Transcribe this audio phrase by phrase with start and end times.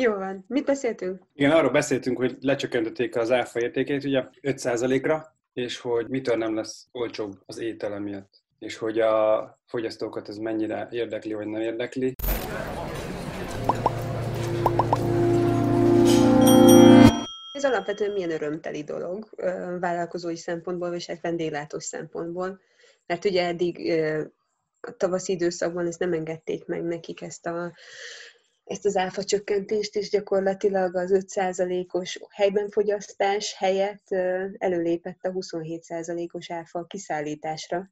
[0.00, 0.44] Jó van.
[0.48, 1.22] Mit beszéltünk?
[1.34, 6.86] Igen, arról beszéltünk, hogy lecsökkentették az áfa értékét ugye 5%-ra, és hogy mitől nem lesz
[6.92, 12.14] olcsóbb az ételem miatt, és hogy a fogyasztókat ez mennyire érdekli, vagy nem érdekli.
[17.52, 19.28] Ez alapvetően milyen örömteli dolog
[19.80, 22.60] vállalkozói szempontból, és egy vendéglátós szempontból.
[23.06, 23.92] Mert ugye eddig
[24.80, 27.72] a tavaszi időszakban ezt nem engedték meg nekik ezt a
[28.68, 34.10] ezt az áfa csökkentést, és gyakorlatilag az 5%-os helyben fogyasztás helyett
[34.58, 37.90] előlépett a 27%-os áfa kiszállításra,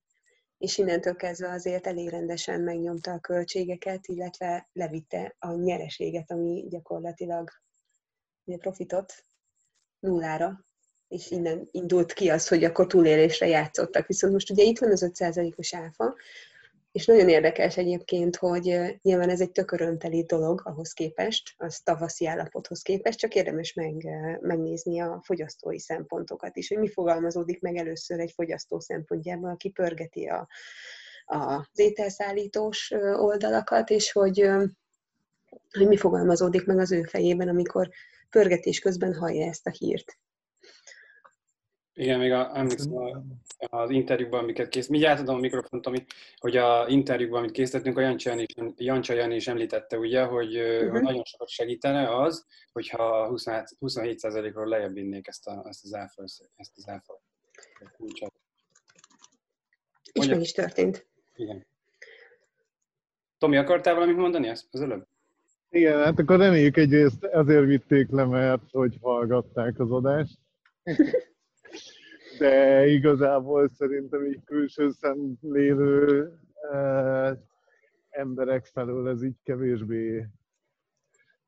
[0.58, 7.50] és innentől kezdve azért elég rendesen megnyomta a költségeket, illetve levitte a nyereséget, ami gyakorlatilag
[8.44, 9.14] a profitot
[9.98, 10.64] nullára,
[11.08, 14.06] és innen indult ki az, hogy akkor túlélésre játszottak.
[14.06, 16.14] Viszont most ugye itt van az 5%-os áfa,
[16.96, 19.74] és nagyon érdekes egyébként, hogy nyilván ez egy tök
[20.26, 24.08] dolog ahhoz képest, az tavaszi állapothoz képest, csak érdemes meg,
[24.40, 30.26] megnézni a fogyasztói szempontokat is, hogy mi fogalmazódik meg először egy fogyasztó szempontjából, aki pörgeti
[30.26, 30.48] a,
[31.24, 34.50] a, az ételszállítós oldalakat, és hogy,
[35.78, 37.88] hogy mi fogalmazódik meg az ő fejében, amikor
[38.30, 40.18] pörgetés közben hallja ezt a hírt.
[41.98, 42.92] Igen, még a, emlékszem
[43.58, 44.86] az interjúban, amiket kész.
[44.86, 46.04] Mindjárt adom a mikrofont, ami,
[46.36, 50.56] hogy a interjúban, amit készítettünk, a Jancsa Jani is, Jancsa Jani is említette, ugye, hogy,
[50.56, 50.90] uh-huh.
[50.90, 56.22] hogy nagyon sokat segítene az, hogyha 27%-ról lejjebb vinnék ezt, a, ezt az áfa,
[56.56, 57.22] ezt az áfa
[57.96, 58.34] kulcsot.
[60.12, 61.06] És meg is történt.
[61.34, 61.66] Igen.
[63.38, 65.06] Tomi, akartál valamit mondani ezt az előbb?
[65.70, 70.38] Igen, hát akkor reméljük egyrészt azért vitték le, mert hogy hallgatták az adást.
[72.38, 76.32] de igazából szerintem így külső szemlélő
[76.72, 77.36] eh,
[78.10, 80.26] emberek felől ez így kevésbé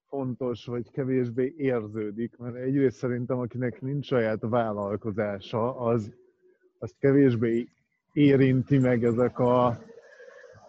[0.08, 6.12] fontos, vagy kevésbé érződik, mert egyrészt szerintem, akinek nincs saját vállalkozása, az,
[6.78, 7.68] az kevésbé
[8.12, 9.78] érinti meg ezek a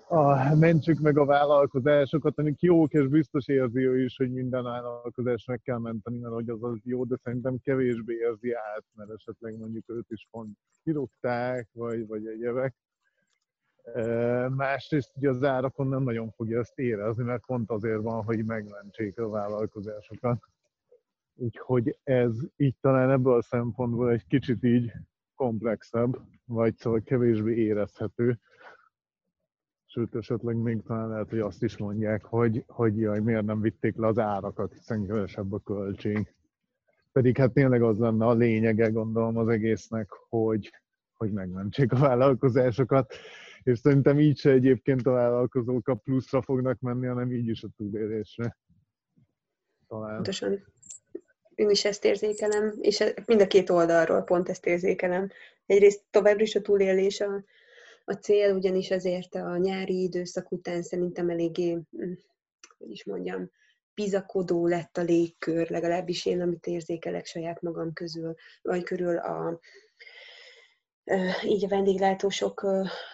[0.09, 5.45] a, mentsük meg a vállalkozásokat, amik jók, és biztos érzi ő is, hogy minden vállalkozás
[5.45, 9.57] meg kell menteni, mert hogy az az jó, de szerintem kevésbé érzi át, mert esetleg
[9.57, 12.75] mondjuk őt is pont kirúgták, vagy, vagy egyebek.
[14.55, 19.19] Másrészt ugye az árakon nem nagyon fogja ezt érezni, mert pont azért van, hogy megmentsék
[19.19, 20.39] a vállalkozásokat.
[21.35, 24.91] Úgyhogy ez így talán ebből a szempontból egy kicsit így
[25.35, 28.39] komplexebb, vagy szóval kevésbé érezhető
[29.91, 33.95] sőt esetleg még talán lehet, hogy azt is mondják, hogy, hogy jaj, miért nem vitték
[33.95, 36.33] le az árakat, hiszen kevesebb a költség.
[37.11, 40.71] Pedig hát tényleg az lenne a lényege, gondolom az egésznek, hogy,
[41.13, 43.13] hogy megmentsék a vállalkozásokat,
[43.63, 47.67] és szerintem így se egyébként a vállalkozók a pluszra fognak menni, hanem így is a
[47.77, 48.57] túlélésre.
[49.87, 50.13] Talán.
[50.13, 50.65] Pontosan.
[51.55, 55.29] Én is ezt érzékelem, és mind a két oldalról pont ezt érzékelem.
[55.65, 57.43] Egyrészt továbbra is a túlélés a,
[58.09, 62.11] a cél ugyanis azért a nyári időszak után szerintem eléggé, hm,
[62.77, 63.51] hogy is mondjam,
[63.93, 69.59] bizakodó lett a légkör, legalábbis én, amit érzékelek saját magam közül, vagy körül a,
[71.43, 72.67] így a vendéglátósok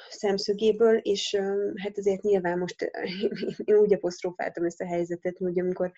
[0.10, 1.36] szemszögéből, és
[1.76, 2.92] hát azért nyilván most
[3.66, 5.92] én úgy apostrofáltam ezt a helyzetet, hogy amikor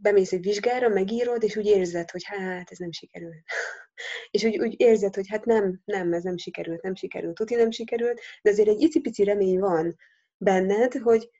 [0.00, 3.44] bemész egy vizsgára, megírod, és úgy érzed, hogy hát ez nem sikerült.
[4.30, 7.70] és úgy, úgy érzed, hogy hát nem, nem, ez nem sikerült, nem sikerült, tuti nem
[7.70, 9.96] sikerült, de azért egy icipici remény van
[10.36, 11.30] benned, hogy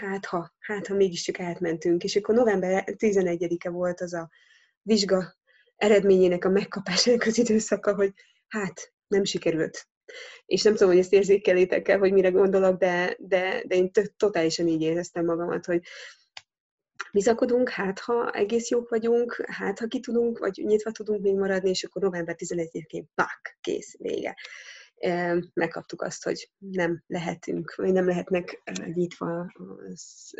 [0.00, 2.04] hát ha, hát ha mégiscsak átmentünk.
[2.04, 4.28] És akkor november 11-e volt az a
[4.82, 5.36] vizsga
[5.76, 8.12] eredményének a megkapásának az időszaka, hogy
[8.48, 9.88] hát nem sikerült.
[10.46, 14.66] És nem tudom, hogy ezt érzékelétek el, hogy mire gondolok, de, de, de én totálisan
[14.66, 15.80] így éreztem magamat, hogy
[17.16, 21.68] bizakodunk, hát ha egész jók vagyunk, hát ha ki tudunk, vagy nyitva tudunk még maradni,
[21.68, 24.36] és akkor november 11-én pak, kész, vége.
[25.52, 28.62] Megkaptuk azt, hogy nem lehetünk, vagy nem lehetnek
[28.94, 29.52] nyitva
[29.88, 30.34] az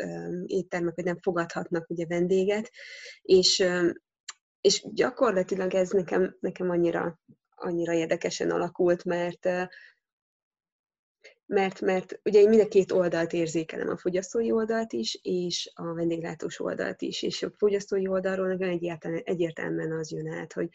[0.45, 2.71] éttermek, vagy nem fogadhatnak ugye vendéget,
[3.21, 3.63] és,
[4.61, 7.19] és gyakorlatilag ez nekem, nekem annyira,
[7.55, 9.49] annyira érdekesen alakult, mert
[11.47, 15.93] mert, mert ugye én mind a két oldalt érzékelem, a fogyasztói oldalt is, és a
[15.93, 20.69] vendéglátós oldalt is, és a fogyasztói oldalról nagyon egyértelműen, egyértelműen az jön át, hogy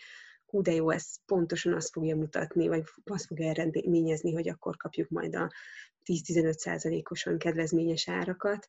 [0.46, 5.08] hú, de jó, ez pontosan azt fogja mutatni, vagy azt fogja eredményezni, hogy akkor kapjuk
[5.08, 5.52] majd a
[6.04, 8.68] 10-15 százalékosan kedvezményes árakat,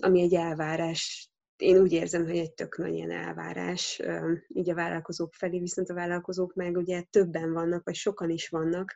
[0.00, 1.28] ami egy elvárás.
[1.56, 4.00] Én úgy érzem, hogy egy tök nagy ilyen elvárás
[4.48, 8.94] így a vállalkozók felé, viszont a vállalkozók meg ugye többen vannak, vagy sokan is vannak,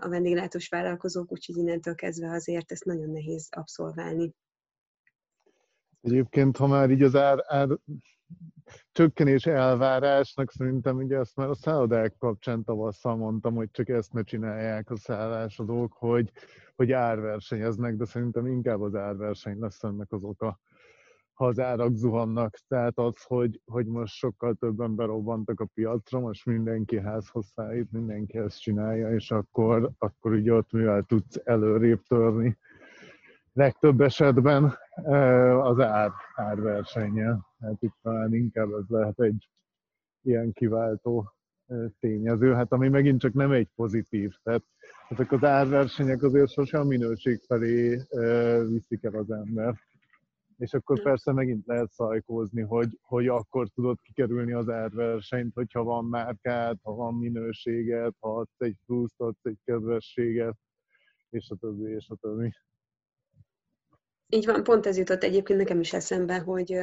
[0.00, 4.34] a vendéglátós vállalkozók, úgyhogy innentől kezdve azért ezt nagyon nehéz abszolválni.
[6.00, 7.68] Egyébként, ha már így az ár, ár
[8.92, 14.22] csökkenés elvárásnak szerintem ugye ezt már a szállodák kapcsán tavasszal mondtam, hogy csak ezt ne
[14.22, 16.30] csinálják a szállásodók, hogy,
[16.76, 20.60] hogy árversenyeznek, de szerintem inkább az árverseny lesz ennek az oka,
[21.40, 22.54] ha az árak zuhannak.
[22.68, 28.38] Tehát az, hogy, hogy most sokkal többen berobbantak a piacra, most mindenki házhoz szállít, mindenki
[28.38, 32.58] ezt csinálja, és akkor, akkor ugye ott mivel tudsz előrébb törni
[33.52, 34.74] legtöbb esetben
[35.60, 37.38] az ár, árversenye.
[37.60, 39.48] Hát itt talán inkább ez lehet egy
[40.22, 41.32] ilyen kiváltó
[42.00, 44.32] tényező, hát ami megint csak nem egy pozitív.
[44.42, 44.62] Tehát
[45.08, 48.02] ezek az árversenyek azért sosem minőség felé
[48.68, 49.74] viszik el az ember.
[50.60, 56.04] És akkor persze megint lehet szajkózni, hogy, hogy akkor tudod kikerülni az árversenyt, hogyha van
[56.04, 60.56] márkát, ha van minőséget, ha adsz egy pluszt, adsz egy kedvességet,
[61.30, 62.52] és a többi, és a többi.
[64.26, 66.78] Így van, pont ez jutott egyébként nekem is eszembe, hogy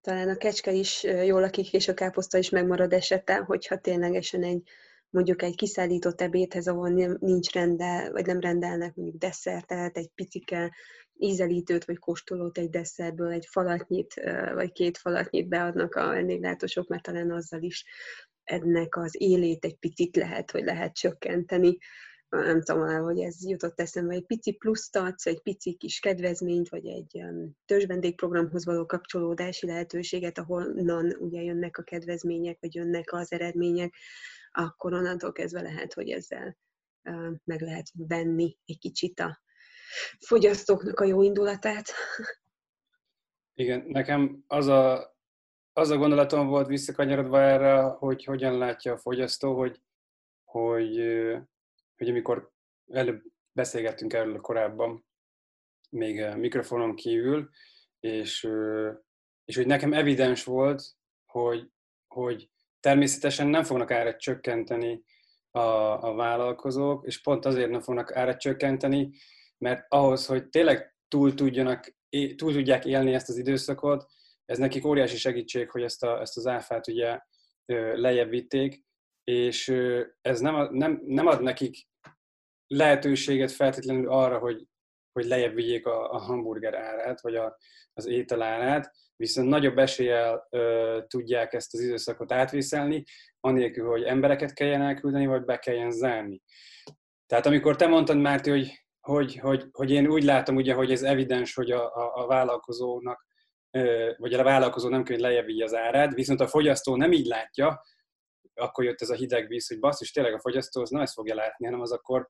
[0.00, 4.68] talán a kecske is jól lakik, és a káposzta is megmarad esettel, hogyha ténylegesen egy
[5.10, 10.74] mondjuk egy kiszállított ebédhez, ahol nincs rendel, vagy nem rendelnek mondjuk desszertet, egy picike
[11.18, 14.14] ízelítőt vagy kóstolót egy desszertből, egy falatnyit,
[14.54, 17.84] vagy két falatnyit beadnak a vendéglátósok, mert talán azzal is
[18.44, 21.78] ennek az élét egy picit lehet, hogy lehet csökkenteni
[22.28, 26.86] nem tudom, hogy ez jutott eszembe, egy pici pluszt adsz, egy pici kis kedvezményt, vagy
[26.86, 27.24] egy
[27.66, 33.94] törzsvendégprogramhoz való kapcsolódási lehetőséget, ahonnan ugye jönnek a kedvezmények, vagy jönnek az eredmények,
[34.50, 36.56] akkor onnantól kezdve lehet, hogy ezzel
[37.44, 39.42] meg lehet venni egy kicsit a
[40.26, 41.92] fogyasztóknak a jó indulatát.
[43.54, 45.14] Igen, nekem az a,
[45.72, 49.80] az a gondolatom volt visszakanyarodva erre, hogy hogyan látja a fogyasztó, hogy,
[50.44, 50.96] hogy
[51.98, 52.50] hogy amikor
[52.86, 53.22] előbb
[53.52, 55.06] beszélgettünk erről korábban,
[55.90, 57.48] még mikrofonon kívül,
[58.00, 58.48] és,
[59.44, 60.82] és hogy nekem evidens volt,
[61.26, 61.70] hogy,
[62.06, 62.50] hogy
[62.80, 65.02] természetesen nem fognak árat csökkenteni
[65.50, 65.60] a,
[66.08, 69.10] a vállalkozók, és pont azért nem fognak árat csökkenteni,
[69.58, 71.96] mert ahhoz, hogy tényleg túl, tudjanak,
[72.36, 74.06] túl tudják élni ezt az időszakot,
[74.44, 77.20] ez nekik óriási segítség, hogy ezt, a, ezt az áfát ugye
[77.94, 78.84] lejjebb vitték,
[79.28, 79.68] és
[80.20, 81.86] ez nem, nem, nem ad nekik
[82.66, 84.66] lehetőséget feltétlenül arra, hogy,
[85.12, 87.58] hogy lejjebb vigyék a, a hamburger árát, vagy a,
[87.92, 93.04] az étel árát, viszont nagyobb eséllyel ö, tudják ezt az időszakot átvészelni,
[93.40, 96.42] anélkül, hogy embereket kelljen elküldeni, vagy be kelljen zárni.
[97.26, 101.02] Tehát amikor te mondtad, Márti, hogy, hogy, hogy, hogy én úgy látom, ugye, hogy ez
[101.02, 103.26] evidens, hogy a, a, a vállalkozónak,
[103.70, 107.12] ö, vagy a vállalkozó nem kell, hogy lejjebb vigye az árát, viszont a fogyasztó nem
[107.12, 107.82] így látja,
[108.58, 111.34] akkor jött ez a hideg víz, hogy basszus, tényleg a fogyasztó az nem ezt fogja
[111.34, 112.28] látni, hanem az akkor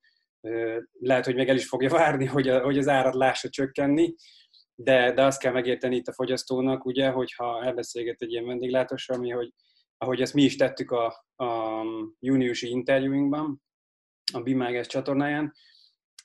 [1.00, 4.14] lehet, hogy még el is fogja várni, hogy, a, hogy az árat lássa csökkenni,
[4.74, 9.30] de, de azt kell megérteni itt a fogyasztónak, ugye, hogyha elbeszélget egy ilyen vendéglátósra, ami,
[9.30, 9.52] hogy,
[9.96, 11.82] ahogy ezt mi is tettük a, a
[12.18, 13.62] júniusi interjúinkban,
[14.32, 15.52] a Bimágás csatornáján,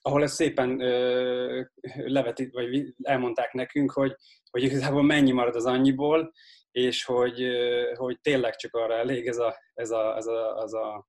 [0.06, 1.62] ahol ezt szépen ö,
[1.96, 4.14] levetit, vagy elmondták nekünk, hogy,
[4.50, 6.32] hogy igazából mennyi marad az annyiból,
[6.70, 10.74] és hogy, ö, hogy tényleg csak arra elég ez, a, ez, a, ez, a, az,
[10.74, 11.08] a,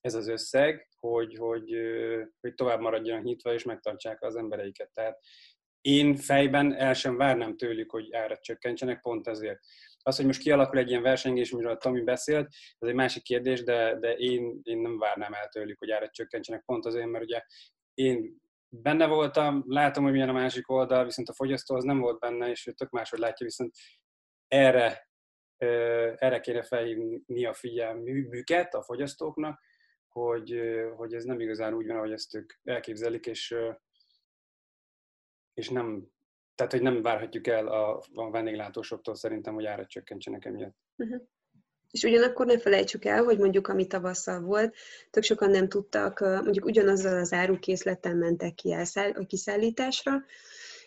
[0.00, 1.76] ez az összeg, hogy, hogy,
[2.40, 4.90] hogy tovább maradjanak nyitva, és megtartsák az embereiket.
[4.92, 5.18] Tehát
[5.80, 9.58] én fejben el sem várnám tőlük, hogy árat csökkentsenek, pont ezért.
[10.02, 13.62] Az, hogy most kialakul egy ilyen versengés, amiről a Tomi beszélt, ez egy másik kérdés,
[13.62, 17.42] de, de én, én nem várnám el tőlük, hogy árat csökkentsenek, pont azért, mert ugye
[17.96, 22.18] én benne voltam, látom, hogy milyen a másik oldal, viszont a fogyasztó az nem volt
[22.18, 23.74] benne, és ő tök máshogy látja, viszont
[24.48, 25.08] erre,
[26.16, 29.60] erre kéne felhívni a figyelmüket a fogyasztóknak,
[30.08, 30.60] hogy,
[30.96, 33.56] hogy ez nem igazán úgy van, ahogy ezt ők elképzelik, és,
[35.54, 36.08] és nem,
[36.54, 40.76] tehát, hogy nem várhatjuk el a, a vendéglátósoktól szerintem, hogy árat csökkentsenek emiatt.
[40.96, 41.22] Uh-huh.
[41.96, 44.74] És ugyanakkor ne felejtsük el, hogy mondjuk ami tavasszal volt,
[45.10, 50.24] tök sokan nem tudtak, mondjuk ugyanazzal az árukészlettel mentek ki a kiszállításra,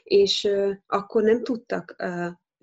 [0.04, 0.50] és
[0.88, 1.96] akkor nem tudtak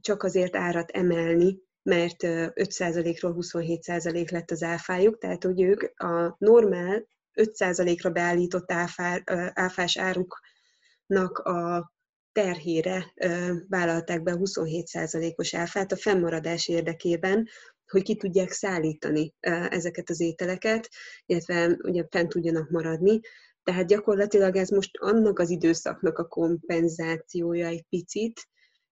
[0.00, 7.06] csak azért árat emelni, mert 5%-ról 27% lett az áfájuk, tehát hogy ők a normál
[7.34, 9.22] 5%-ra beállított áfár,
[9.54, 11.92] áfás áruknak a
[12.32, 13.12] terhére
[13.68, 17.48] vállalták be 27%-os áfát a fennmaradás érdekében,
[17.90, 19.34] hogy ki tudják szállítani
[19.68, 20.88] ezeket az ételeket,
[21.26, 23.20] illetve ugye fent tudjanak maradni.
[23.62, 28.40] Tehát gyakorlatilag ez most annak az időszaknak a kompenzációja egy picit,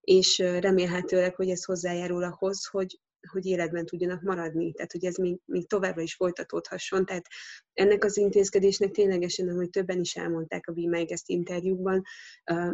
[0.00, 5.38] és remélhetőleg, hogy ez hozzájárul ahhoz, hogy, hogy életben tudjanak maradni, tehát hogy ez még,
[5.44, 7.06] még továbbra is folytatódhasson.
[7.06, 7.26] Tehát
[7.72, 12.02] ennek az intézkedésnek ténylegesen, ahogy többen is elmondták a Be Guest interjúkban,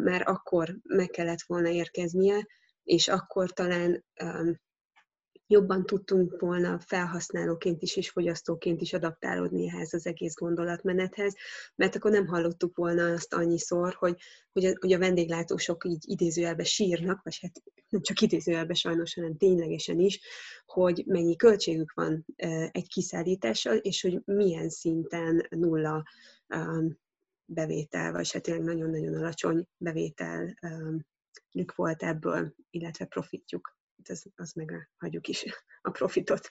[0.03, 2.47] már akkor meg kellett volna érkeznie,
[2.83, 4.05] és akkor talán
[5.51, 11.35] jobban tudtunk volna felhasználóként is és fogyasztóként is adaptálódni ehhez az egész gondolatmenethez,
[11.75, 14.17] mert akkor nem hallottuk volna azt annyiszor, hogy,
[14.51, 19.37] hogy, a, hogy a vendéglátósok így idézőjelbe sírnak, vagy hát nem csak idézőjelbe sajnos, hanem
[19.37, 20.19] ténylegesen is,
[20.65, 22.25] hogy mennyi költségük van
[22.71, 26.03] egy kiszállítással, és hogy milyen szinten nulla
[27.45, 30.57] bevétel, vagy hát tényleg nagyon-nagyon alacsony bevétel
[31.75, 33.79] volt ebből, illetve profitjuk
[34.09, 35.45] az, az meg hagyjuk is
[35.81, 36.49] a profitot.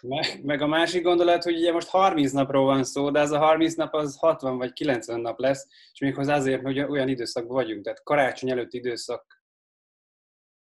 [0.00, 3.38] Meg, meg a másik gondolat, hogy ugye most 30 napról van szó, de ez a
[3.38, 7.84] 30 nap az 60 vagy 90 nap lesz, és méghozzá azért, hogy olyan időszakban vagyunk,
[7.84, 9.42] tehát karácsony előtt időszak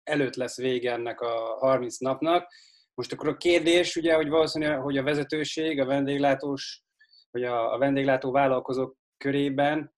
[0.02, 2.52] előtt lesz vége ennek a 30 napnak.
[2.95, 6.83] Most akkor a kérdés, ugye, hogy valószínűleg, hogy a vezetőség, a vendéglátós,
[7.30, 9.95] vagy a, a vendéglátó vállalkozók körében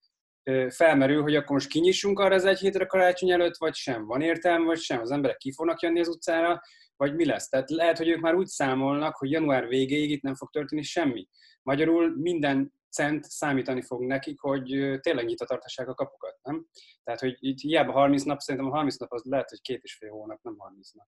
[0.69, 4.07] felmerül, hogy akkor most kinyissunk arra az egy hétre karácsony előtt, vagy sem.
[4.07, 5.01] Van értelme, vagy sem.
[5.01, 6.61] Az emberek ki fognak jönni az utcára,
[6.97, 7.49] vagy mi lesz.
[7.49, 11.29] Tehát lehet, hogy ők már úgy számolnak, hogy január végéig itt nem fog történni semmi.
[11.63, 16.67] Magyarul minden cent számítani fog nekik, hogy tényleg nyitva tartassák a kapukat, nem?
[17.05, 19.95] Tehát, hogy itt hiába 30 nap, szerintem a 30 nap az lehet, hogy két és
[19.95, 21.07] fél hónap, nem 30 nap.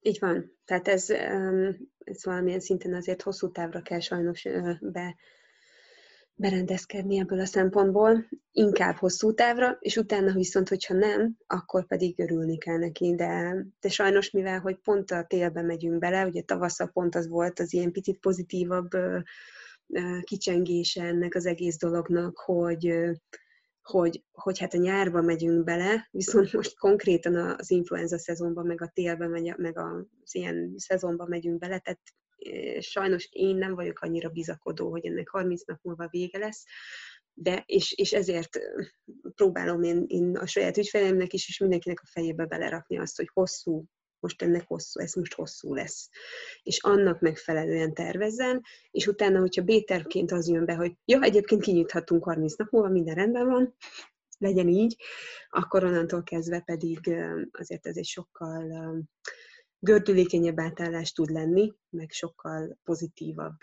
[0.00, 0.58] Így van.
[0.64, 1.10] Tehát ez,
[1.98, 4.48] ez valamilyen szinten azért hosszú távra kell sajnos
[4.80, 5.16] be
[6.34, 12.58] berendezkedni ebből a szempontból, inkább hosszú távra, és utána viszont, hogyha nem, akkor pedig örülni
[12.58, 17.14] kell neki, de, de sajnos, mivel hogy pont a télbe megyünk bele, ugye tavasszal pont
[17.14, 18.90] az volt az ilyen picit pozitívabb
[20.22, 22.94] kicsengése ennek az egész dolognak, hogy,
[23.82, 28.90] hogy, hogy hát a nyárba megyünk bele, viszont most konkrétan az influenza szezonban, meg a
[28.94, 32.00] télben, megy, meg az ilyen szezonban megyünk bele, tehát
[32.80, 36.64] sajnos én nem vagyok annyira bizakodó, hogy ennek 30 nap múlva vége lesz,
[37.34, 38.58] de és, és ezért
[39.34, 43.84] próbálom én, én a saját ügyfeleimnek is, és mindenkinek a fejébe belerakni azt, hogy hosszú,
[44.20, 46.08] most ennek hosszú, ez most hosszú lesz.
[46.62, 52.24] És annak megfelelően tervezzen, és utána, hogyha B-tervként az jön be, hogy jó, egyébként kinyithatunk
[52.24, 53.76] 30 nap múlva, minden rendben van,
[54.38, 54.96] legyen így,
[55.48, 56.98] akkor onnantól kezdve pedig
[57.50, 58.94] azért ez egy sokkal
[59.84, 63.56] gördülékenyebb átállás tud lenni, meg sokkal pozitívabb,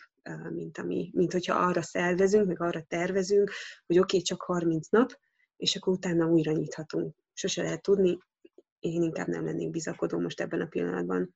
[0.50, 3.52] mint, ami, mint hogyha arra szervezünk, meg arra tervezünk,
[3.86, 5.20] hogy oké, okay, csak 30 nap,
[5.58, 7.16] és akkor utána újra nyithatunk.
[7.34, 8.18] Sose lehet tudni,
[8.80, 11.36] én inkább nem lennék bizakodó most ebben a pillanatban.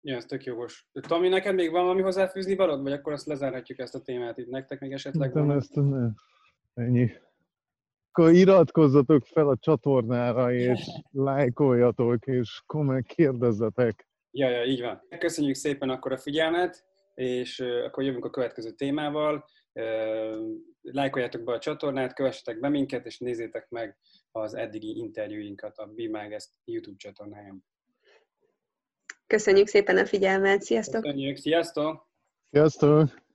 [0.00, 0.88] Ja, ez tök jogos.
[0.92, 4.48] Tomi, neked még van valami hozzáfűzni valód, vagy akkor azt lezárhatjuk ezt a témát itt
[4.48, 5.32] nektek még esetleg?
[5.32, 6.08] Nem, ezt ne.
[6.74, 7.10] Ennyi
[8.18, 10.80] akkor iratkozzatok fel a csatornára, és
[11.10, 14.08] lájkoljatok, és komment kérdezzetek.
[14.30, 15.02] Ja, ja, így van.
[15.18, 19.44] Köszönjük szépen akkor a figyelmet, és akkor jövünk a következő témával.
[20.80, 23.98] Lájkoljátok be a csatornát, kövessetek be minket, és nézzétek meg
[24.30, 27.64] az eddigi interjúinkat a BMAGEST YouTube csatornáján.
[29.26, 31.02] Köszönjük szépen a figyelmet, sziasztok!
[31.02, 32.08] Köszönjük, sziasztok!
[32.50, 33.25] Sziasztok!